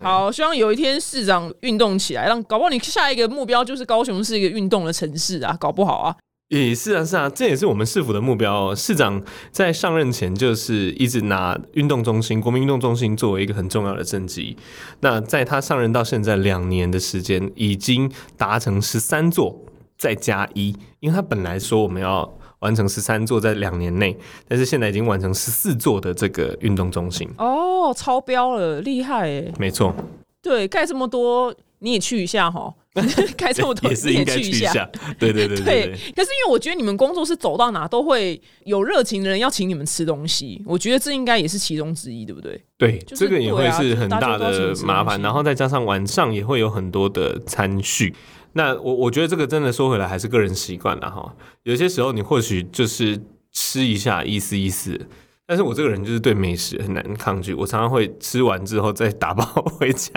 [0.00, 6.14] 好，希望有一天市长运动起来，让搞不好你下一个目标就是高雄是一个运动的城市啊，搞不好啊。
[6.48, 8.76] 也是啊，是啊，这也是我们市府的目标、哦。
[8.76, 14.56] 市长在上任前就是一直拿运动中心、国民运动中心作为一个很重要的政绩。
[15.00, 19.58] 那在他上任到现在两年的时间，已经达成十三座，
[19.96, 22.30] 再加一，因为他本来说我们要
[22.60, 27.28] 完成十三座在两年内，但是现在已经完成十四座的这个运动中心。
[27.38, 29.52] 哦，超标了，厉害哎！
[29.58, 29.94] 没错，
[30.42, 31.54] 对，盖这么多
[31.84, 32.72] 你也去一下哈，
[33.36, 34.90] 开这么多也是应该去一下。
[35.18, 42.64] 对对对对可是因为我觉得你们工作室走到哪都会有热情的人要请你们吃东西，我觉得这应该也是其中之一，对不对？
[42.78, 48.14] 对，就是这个也会是很大的麻烦，然后再加上晚上也会有很多的餐序。
[48.54, 51.36] 那我我觉得这个真的说回来还是个人习惯了哈。
[51.64, 53.20] 有些时候你或许就是
[53.52, 54.98] 吃一下意思意思，
[55.46, 59.44] 但是我这个人就是对美食很难抗拒，我常常会吃完之后再打包
[59.78, 60.12] 回家。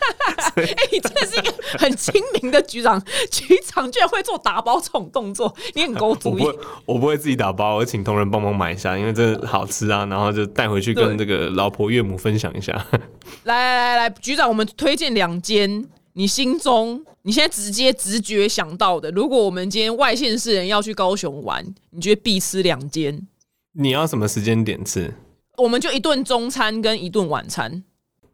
[0.68, 6.42] 哎、你真的是一个很精明的局长，局长居然会做打包这种动作，你很勾 我主意。
[6.42, 12.74] 不会，我不会自己打包，我请同仁帮忙买一下，因为真的好吃啊，然后就带回去跟这个老婆岳母分享一下。
[13.44, 19.12] 来来来来，局长，我们推荐两间你心中你现在直接直觉想到的。
[19.12, 23.28] 如果我们今天外县市人要去高雄玩，你觉得必吃两间？
[23.74, 25.14] 你要什么时间点吃？
[25.58, 27.84] 我们就一顿中餐跟一顿晚餐。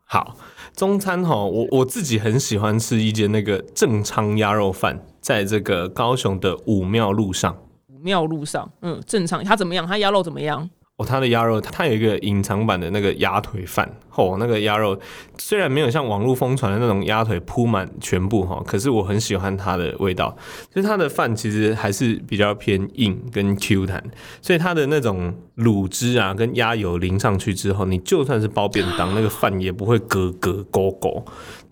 [0.06, 0.38] 好，
[0.76, 7.56] 中餐哈，我我自己很喜欢吃一间那个正昌鸭肉饭，在这个高雄的武庙路上。
[7.88, 9.44] 武庙路上，嗯，正昌。
[9.44, 9.88] 它怎么样？
[9.88, 10.70] 它鸭肉怎么样？
[10.98, 14.98] 哦，它的鸭肉，它有一个隐藏版的那个鸭腿饭，哦，那个鸭肉
[15.38, 20.34] 虽然没有像网络疯传的那种鸭腿铺满全部哈，可是我很喜欢它的味道，
[20.74, 24.02] 就是它的饭其实还是比较偏硬跟 Q 弹，
[24.42, 31.26] 所以它的那种卤汁啊跟鸭油淋上去之后，你就算是包便当，那个饭也不会咯咯勾勾，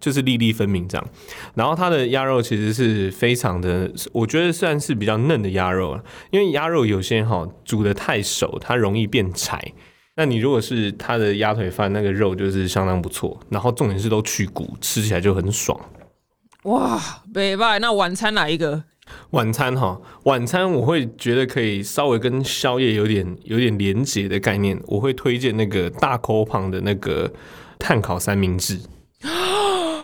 [0.04, 1.08] 就是粒粒分明这样。
[1.56, 9.72] 然后它的鸭肉其实是非常的，我觉得算是比较嫩的鸭肉了，因为鸭肉有些哈煮的太熟，它容易变柴。
[10.18, 15.80] 那你如果是它的鸭腿饭，那个肉就是相当不错，然后重点是都去骨，吃起来就很爽。
[16.64, 17.02] 哇，
[17.34, 18.84] 北拜，那晚餐哪一个？
[19.32, 27.32] 晚餐哈，晚餐我会觉得可以稍微跟宵夜有点有点连结的概念，我会推荐那个大口旁的那个
[27.78, 28.80] 炭烤三明治。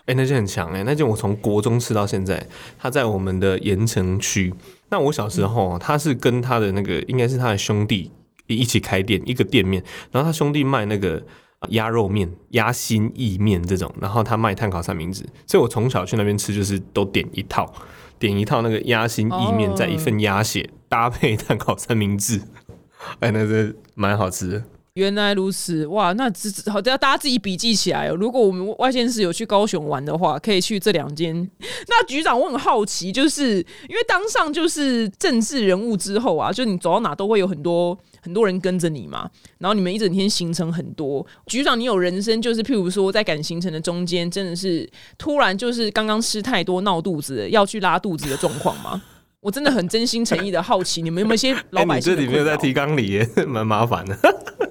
[0.10, 2.44] 哎、那件很强哎、那件我从国中吃到现在，
[2.80, 4.52] 它在我们的盐城区。
[4.90, 8.12] 那我小时候，他是跟他的那个应该是他的兄弟
[8.48, 11.24] 一起开店，一个店面，然后他兄弟卖那个
[11.70, 17.72] 鸭肉面、鸭心意面这种，然后他卖碳烤三明治，所以我从小去那边吃就是都点一套，
[18.18, 22.42] 点一套那个鸭心意面，再一份鸭血搭配碳烤三明治，
[23.22, 24.64] 哎，那是蛮好吃的。
[25.00, 26.12] 原来如此，哇！
[26.14, 28.16] 那只只好，要大家自己笔记起来哦。
[28.16, 31.50] 如果我们外县市有去高雄玩的话，可以去这两间。
[31.88, 33.58] 那局长，我很好奇，就是
[33.88, 41.26] 因为当上就是政治人物之后啊，就你走到哪都会有很多很多人跟着你嘛，然后你们一整天行程很多。
[41.46, 49.02] 局长，你有人生就是譬如说在赶行程的中间，真的是突然就是刚刚吃太多闹肚子，要去拉肚子的状况吗？
[49.42, 54.18] 我真的很真心诚意的好奇，你们有没有一些老哎，百姓的 你这里没有在提纲里耶， 蛮麻烦的。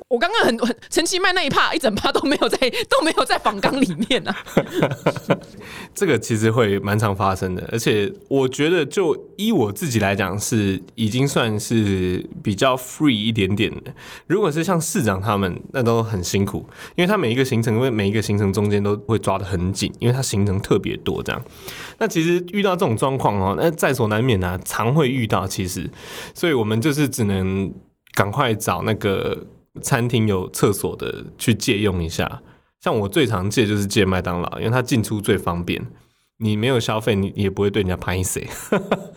[0.09, 4.35] 我刚刚很很陈其迈那一趴一整趴都没有在都没有在访纲里面啊。
[5.95, 13.93] 这个其实会蛮常发生的，而且我觉得就依我自己来讲，是已经算是比较 free 一点点的。
[14.27, 16.65] 如果是像市长他们，那都很辛苦，
[16.97, 21.43] 因为他每一个行程，因为每一个行程中间都会抓得很紧，因为他行程特别多这样。
[21.99, 25.47] 那其实遇到这种状况哦，那在所难免啊，常会遇到。
[25.47, 25.91] 其实，
[26.35, 27.73] 所以我们就是只能
[28.15, 29.47] 赶快找那个
[29.83, 32.43] 餐厅有厕所的去借用一下。
[32.81, 35.85] 像我最常借就是借麦当劳，因为它进出最方便。
[36.41, 38.47] 你没有消费，你也不会对人家拍谁。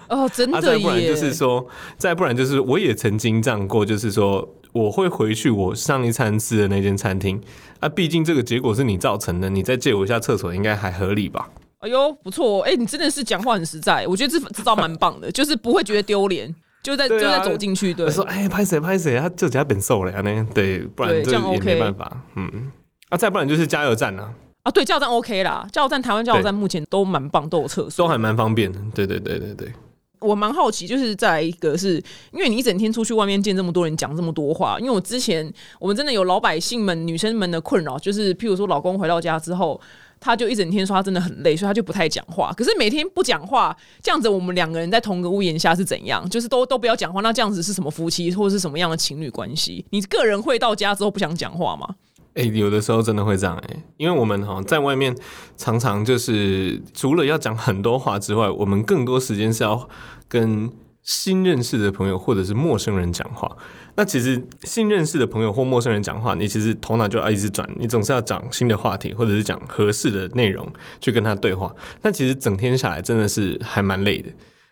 [0.09, 0.79] 哦， 真啊，的耶！
[0.79, 7.39] 再不然就是说，再不然就是我也曾经这样过，就是说我会回去我上一餐吃的那间餐厅
[7.79, 11.47] 啊，毕竟这个结果是你造成的，你再借我一下厕所应该还合理吧？
[11.81, 20.47] 哎呦，不错，哎、你真的是讲话很实在，我觉得这这招蛮棒的，就是不会觉得丢脸，就在、啊就在走进去，对，说：“哎，拍谁拍谁，他就只要本瘦了呀呢？
[20.53, 22.21] 对，不然对这样 OK 没办法。
[22.35, 22.71] 嗯，
[23.09, 28.07] 啊，再不然就是加油站啊，啊，对，加油站 OK 啦，加油站台湾加油站目前都蛮棒，都有厕所都。
[28.07, 28.79] 还蛮方便的。
[28.93, 29.73] 对对对对对。
[30.19, 31.95] 我蛮好奇，就是再来一个是
[32.31, 39.81] 因为你一整天出去外面见这么多人，讲这么多话，因为我之前我们真的有老百姓们、女生们的困扰，就是譬如说老公回到家之后。
[40.21, 42.53] 他就一整天说他真的很累，所以他就不太讲话。
[42.53, 46.27] 可是每天不讲话，这样子我们两个人在同个屋檐下是怎样？
[46.29, 49.83] 就是都都不要讲话，那这样子是什么夫妻或是什么样的情侣关系？
[49.89, 51.95] 你个人会到家之后不想讲话吗？
[52.35, 55.13] 哎、有的时候真的会这样哎、因为我们哈在外面
[55.57, 59.89] 常常就是除了要讲很多话之外，我们更多时间是要
[60.29, 60.71] 跟
[61.03, 63.49] 新认识的朋友或者是陌生人讲话。
[63.95, 70.67] 那其实新认识的朋友或陌生人讲话，你其实头脑就要一直转，你总是要讲新的话题，或者是讲合适的内容
[70.99, 71.75] 去跟他对话。
[72.01, 74.29] 那其实整天下来真的是还蛮累的。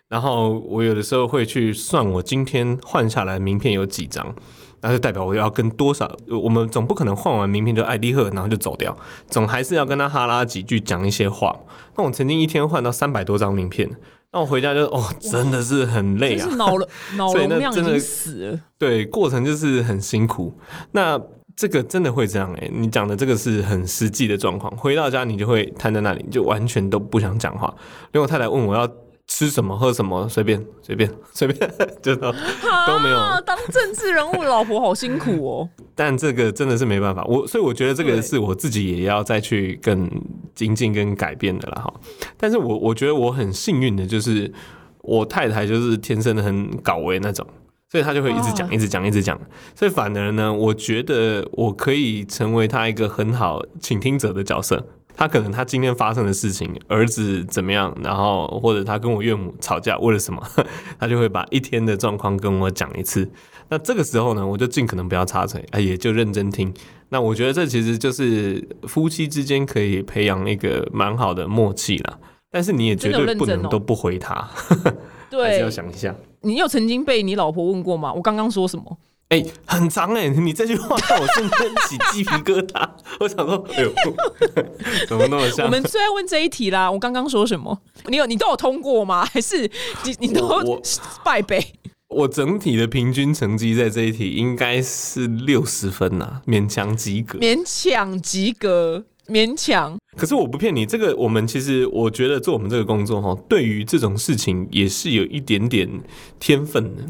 [0.07, 4.33] 然后我有的时候会去算我今天换下来名片有几张，
[4.81, 11.55] 那就代表我要跟多少，我们总不可能换完名片就爱立赫，然后就走掉，总还是要跟他哈拉几句，讲一些话。
[11.95, 13.87] 那我曾经一天换到三百多张名片，
[14.31, 16.75] 那我回家就哦，真的是很累啊就是，脑
[17.33, 18.59] 容 量真的经死了。
[18.77, 20.53] 对，过程就是很辛苦。
[20.91, 21.19] 那
[21.55, 24.71] 这个真的会这样欸、你讲的这个是很实际的状况。
[24.77, 27.73] 回到家你就会瘫在那里，你就完全都不想讲话。
[28.11, 28.87] 连我太太问我要
[29.31, 33.15] 吃什么、喝什么，随便随便 随便， 就都都没有。
[33.15, 35.69] 啊，当政治人物，老婆好辛苦哦。
[35.95, 40.09] 但这个真的是没办法，我所以我觉得这个是我自己也要再去更
[40.55, 41.93] 精进跟改变的啦哈。
[42.37, 44.51] 但是我我觉得我很幸运的就是
[45.03, 47.45] 我太太就是天生的很搞维那种，
[47.87, 49.39] 所以她就会一直讲、哦一直讲、一直讲。
[49.75, 54.87] 所以反而呢，我觉得我可以成为她一个很好倾听者的角色。
[55.19, 60.41] 她可能他今天发生的事情，儿子怎么样，然后或者他跟我岳母吵架为了什么，
[60.97, 63.29] 他就会把一天的状况跟我讲一次。
[63.67, 66.73] 那这个时候呢，我就尽可能不要插嘴，哎，也就认真听。
[67.09, 72.17] 那我觉得这其实就是夫妻之间可以培养一个蛮好的默契啦。
[72.49, 74.95] 但是你也绝对不能都不回他， 还是
[75.29, 76.15] 对要，想一下。
[76.43, 78.13] 你有曾经被你老婆问过吗？
[78.13, 78.97] 我刚刚说什么？
[79.29, 82.89] 哎、很长哎、你这句话让我瞬间起鸡皮疙瘩。
[83.19, 83.93] 我想说，哎呦，
[85.07, 85.67] 怎么那么像？
[85.67, 86.89] 我们最爱问这一题啦。
[86.89, 87.79] 我刚刚说什么？
[88.07, 89.23] 你有你都有通过吗？
[89.23, 89.69] 还是
[90.03, 90.81] 你你都
[91.23, 91.63] 败北？
[92.07, 97.37] 我整体的平均成绩在这一题应该是六十分呐、勉强及格。
[97.37, 99.95] 勉强及格，勉强。
[100.17, 105.87] 可是我不骗你，这个我们其实我觉得做我们这个工作哈，对于这种事情也是有一点点
[106.39, 107.03] 天分的，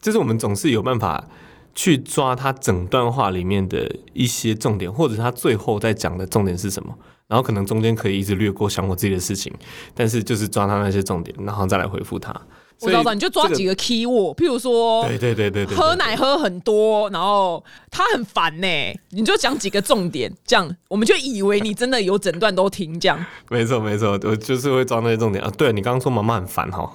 [0.00, 1.28] 就是我们总是有办法
[1.74, 6.94] 去抓他整段话里面的一些重点，或者他最后在讲的重点是什么，
[7.26, 9.52] 然后可能中间可以一直略过想我自己的事情，
[9.94, 12.34] 但是就是抓他那些重点，然后再来回复他。
[12.80, 15.04] 我知道，你就抓几个 key word，譬如说。
[15.06, 18.66] 对对对对对，对喝奶喝很多，然后他很烦呢、
[19.10, 23.24] 你就讲几个重点，这样我们就以为你真的有整段都听，这样。
[23.48, 25.50] 没错没错，我就是会抓那些重点啊。
[25.56, 26.92] 对你刚刚说妈妈很烦 哈，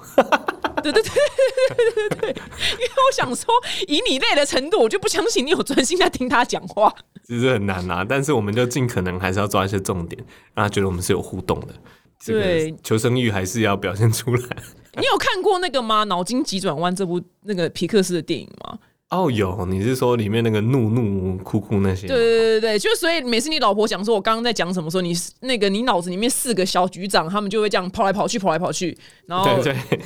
[0.82, 1.10] 对对对，
[2.18, 3.52] 对因为我想说，
[3.86, 6.94] 以你累的程度，我就不相信你有专心在听他讲话。
[7.24, 11.68] 其实很难啊，但是我们就尽可能还是要抓一些重点，让他觉得我们是有互动的。
[12.26, 14.56] 对求生欲还是要表现出来。
[14.96, 16.02] 你有看过那个吗？
[16.04, 18.78] 《脑筋急转弯》这部那个皮克斯的电影吗？
[19.10, 22.06] 哦，有，你是说里面那个怒怒哭哭那些？
[22.06, 28.96] 对对对对，就所以每次你老婆讲说我刚刚在讲什么时候，你那个你脑子里面四个小局长，他们就会这样跑来跑去，跑来跑去，
[29.26, 30.00] 然后对对，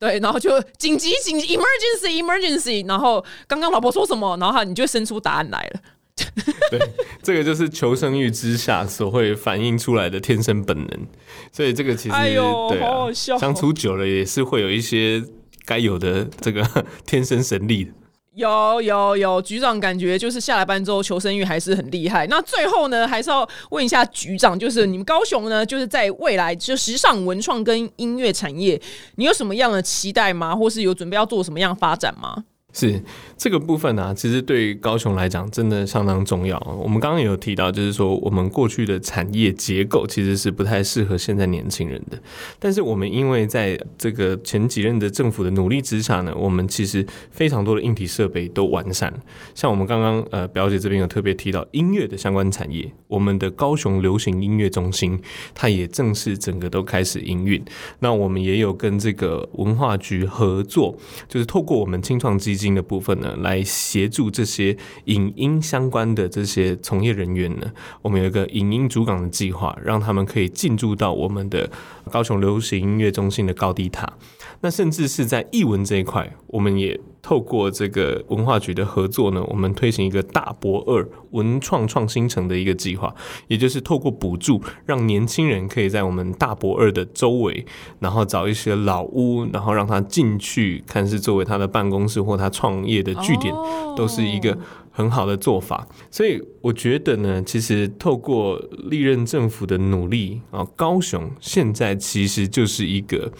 [0.00, 5.80] 对，然后就紧急紧急 emergency emergency，然后刚刚老婆说什么，然后你就会生出答案来了。
[6.70, 6.80] 对，
[7.22, 11.06] 这个就是求生欲之下所会反映出来的天生本能，
[11.52, 15.22] 所以这个其实、哎呦对啊好好笑哦相处久了也是会有一些
[15.66, 16.66] 该有的这个
[17.04, 17.92] 天生神力的。
[18.38, 22.24] 有有有，局长感觉就是下了班之后求生欲还是很厉害。
[22.28, 28.80] 那最后呢，还是要问一下局长，就是你们高雄呢，就是在未来就时尚文创跟音乐产业，
[29.16, 30.54] 你有什么样的期待吗？
[30.54, 32.44] 或是有准备要做什么样发展吗？
[32.74, 33.02] 是
[33.36, 36.58] 这个部分呢、其实对高雄来讲真的相当重要。
[36.80, 42.18] 我们刚刚也有提到，就是说我们过去的产业结构其实是不太适合现在年轻人的。
[42.58, 49.12] 但是我们因为在这个前几任的政府的努力之下呢，我们其实非常多的硬体设备都完善。
[49.54, 55.18] 像我们刚刚呃表姐这边有特别提到音乐的相关产业，我们的高雄流行音乐中心，
[55.54, 57.64] 它也正式整个都开始营运。
[58.00, 60.96] 那我们也有跟这个文化局合作，
[61.26, 71.70] 就是透过我们青创基金的部分呢，来协助这些影音相关的这些从业人员呢，我们有一个影音主港的计划，让他们可以进驻到我们的
[72.10, 74.12] 高雄流行音乐中心的高低塔。
[74.60, 76.98] 那甚至是在译文这一块，我们也
[77.28, 83.14] 透过这个文化局的合作呢，我们推行一个大博二文创创新城的一个计划，
[83.48, 87.66] 也就是透过补助，让年轻人可以在我们大博二的周围，
[88.00, 94.56] 然后找一些老屋，然后让他进去，看是作为他的办公室或他创业的据点，哦都是一个
[94.90, 95.86] 很好的做法。
[96.10, 98.58] 所以我觉得呢，其实透过
[98.88, 103.30] 历任政府的努力啊，高雄现在其实就是一个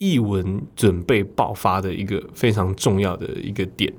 [0.00, 3.92] 译文准备爆发的一个非常重要的一个点。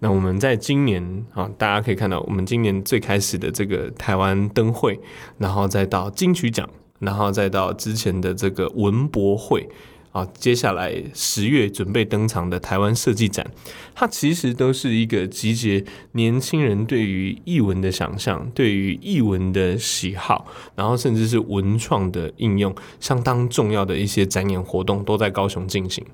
[0.00, 4.98] 那我们在今年啊，大家可以看到，我们今年最开始的这个台湾灯会，
[5.38, 9.68] 然后再到金曲奖，然后再到之前的这个文博会。
[10.12, 13.50] 啊，接下来十月准备登场的台湾设计展，
[13.94, 15.82] 它其实都是一个集结
[16.12, 20.46] 年轻人对于译文的想象、对于译文的喜好，
[20.76, 26.04] 然后甚至是文创的应用，相当重要的一些展演活动都在高雄进行。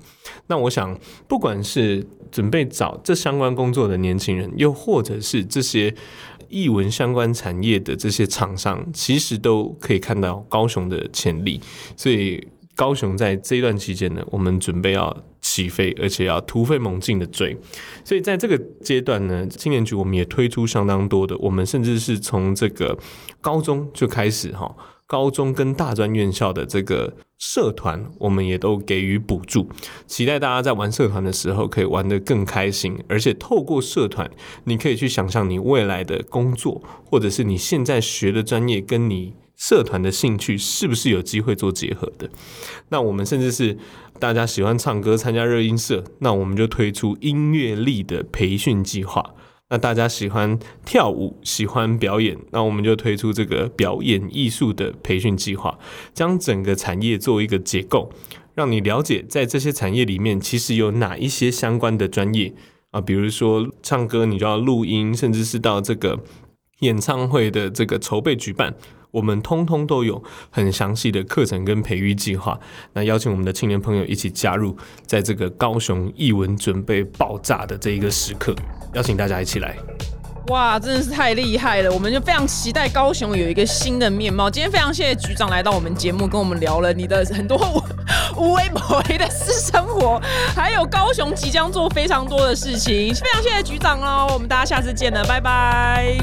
[0.47, 0.97] 那我想，
[1.27, 5.93] 不管是准备找这相关工作的年轻人，又或者是这些
[6.47, 11.59] 译文相关产业的这些厂商，其实都可以看到高雄的潜力，
[11.97, 12.47] 所以。
[12.79, 17.57] 高雄在这一段期间呢，我们准备要起飞，而且要突飞猛进的追。
[18.05, 22.97] 所以在这个阶段呢，青年局我们也推出相当多的，我们甚至是从这个
[23.41, 24.73] 高中就开始哈，
[25.05, 29.67] 高中跟大专院校的这个社团，我们也都给予补助，
[30.07, 34.31] 期待大家在玩社团的时候可以玩得更开心，而且透过社团，
[34.63, 39.33] 你可以去想象你未来的工作，或者是你现在学的专业跟你。
[39.59, 42.29] 社团的兴趣是不是有机会做结合的？
[42.87, 43.77] 那我们甚至是
[44.17, 49.35] 大家喜欢唱歌，参加热音社，那我们就推出音乐力的培训计划。
[49.69, 55.77] 那大家喜欢跳舞，喜欢表演，那我们就推出这个表演艺术的培训计划，
[56.13, 58.09] 将整个产业做一个结构，
[58.55, 62.53] 让你了解在这些产业里面其实有哪一些相关的专业
[62.91, 66.17] 啊，比如说唱歌，你就要录音，甚至是到这个
[66.79, 68.73] 演唱会的这个筹备举办。
[69.11, 72.59] 我们通通都有很详细的课程跟培育计划，
[72.93, 78.53] 那邀请我们的青年朋友一起加入，在这个高雄艺文准备爆炸的这一个时刻，
[78.93, 79.75] 邀请大家一起来。
[80.47, 81.91] 哇，真的是太厉害了！
[81.91, 84.49] 我们就非常期待高雄有一个新的面貌。
[84.49, 87.55] 今天非常谢谢局长来到我们节目，跟我们聊了你的很多
[88.35, 88.79] 无微不
[89.09, 90.19] 微的私生活，
[90.55, 93.13] 还有高雄即将做非常多的事情。
[93.13, 96.17] 非常谢谢局长喽，我们大家下次见了，拜拜。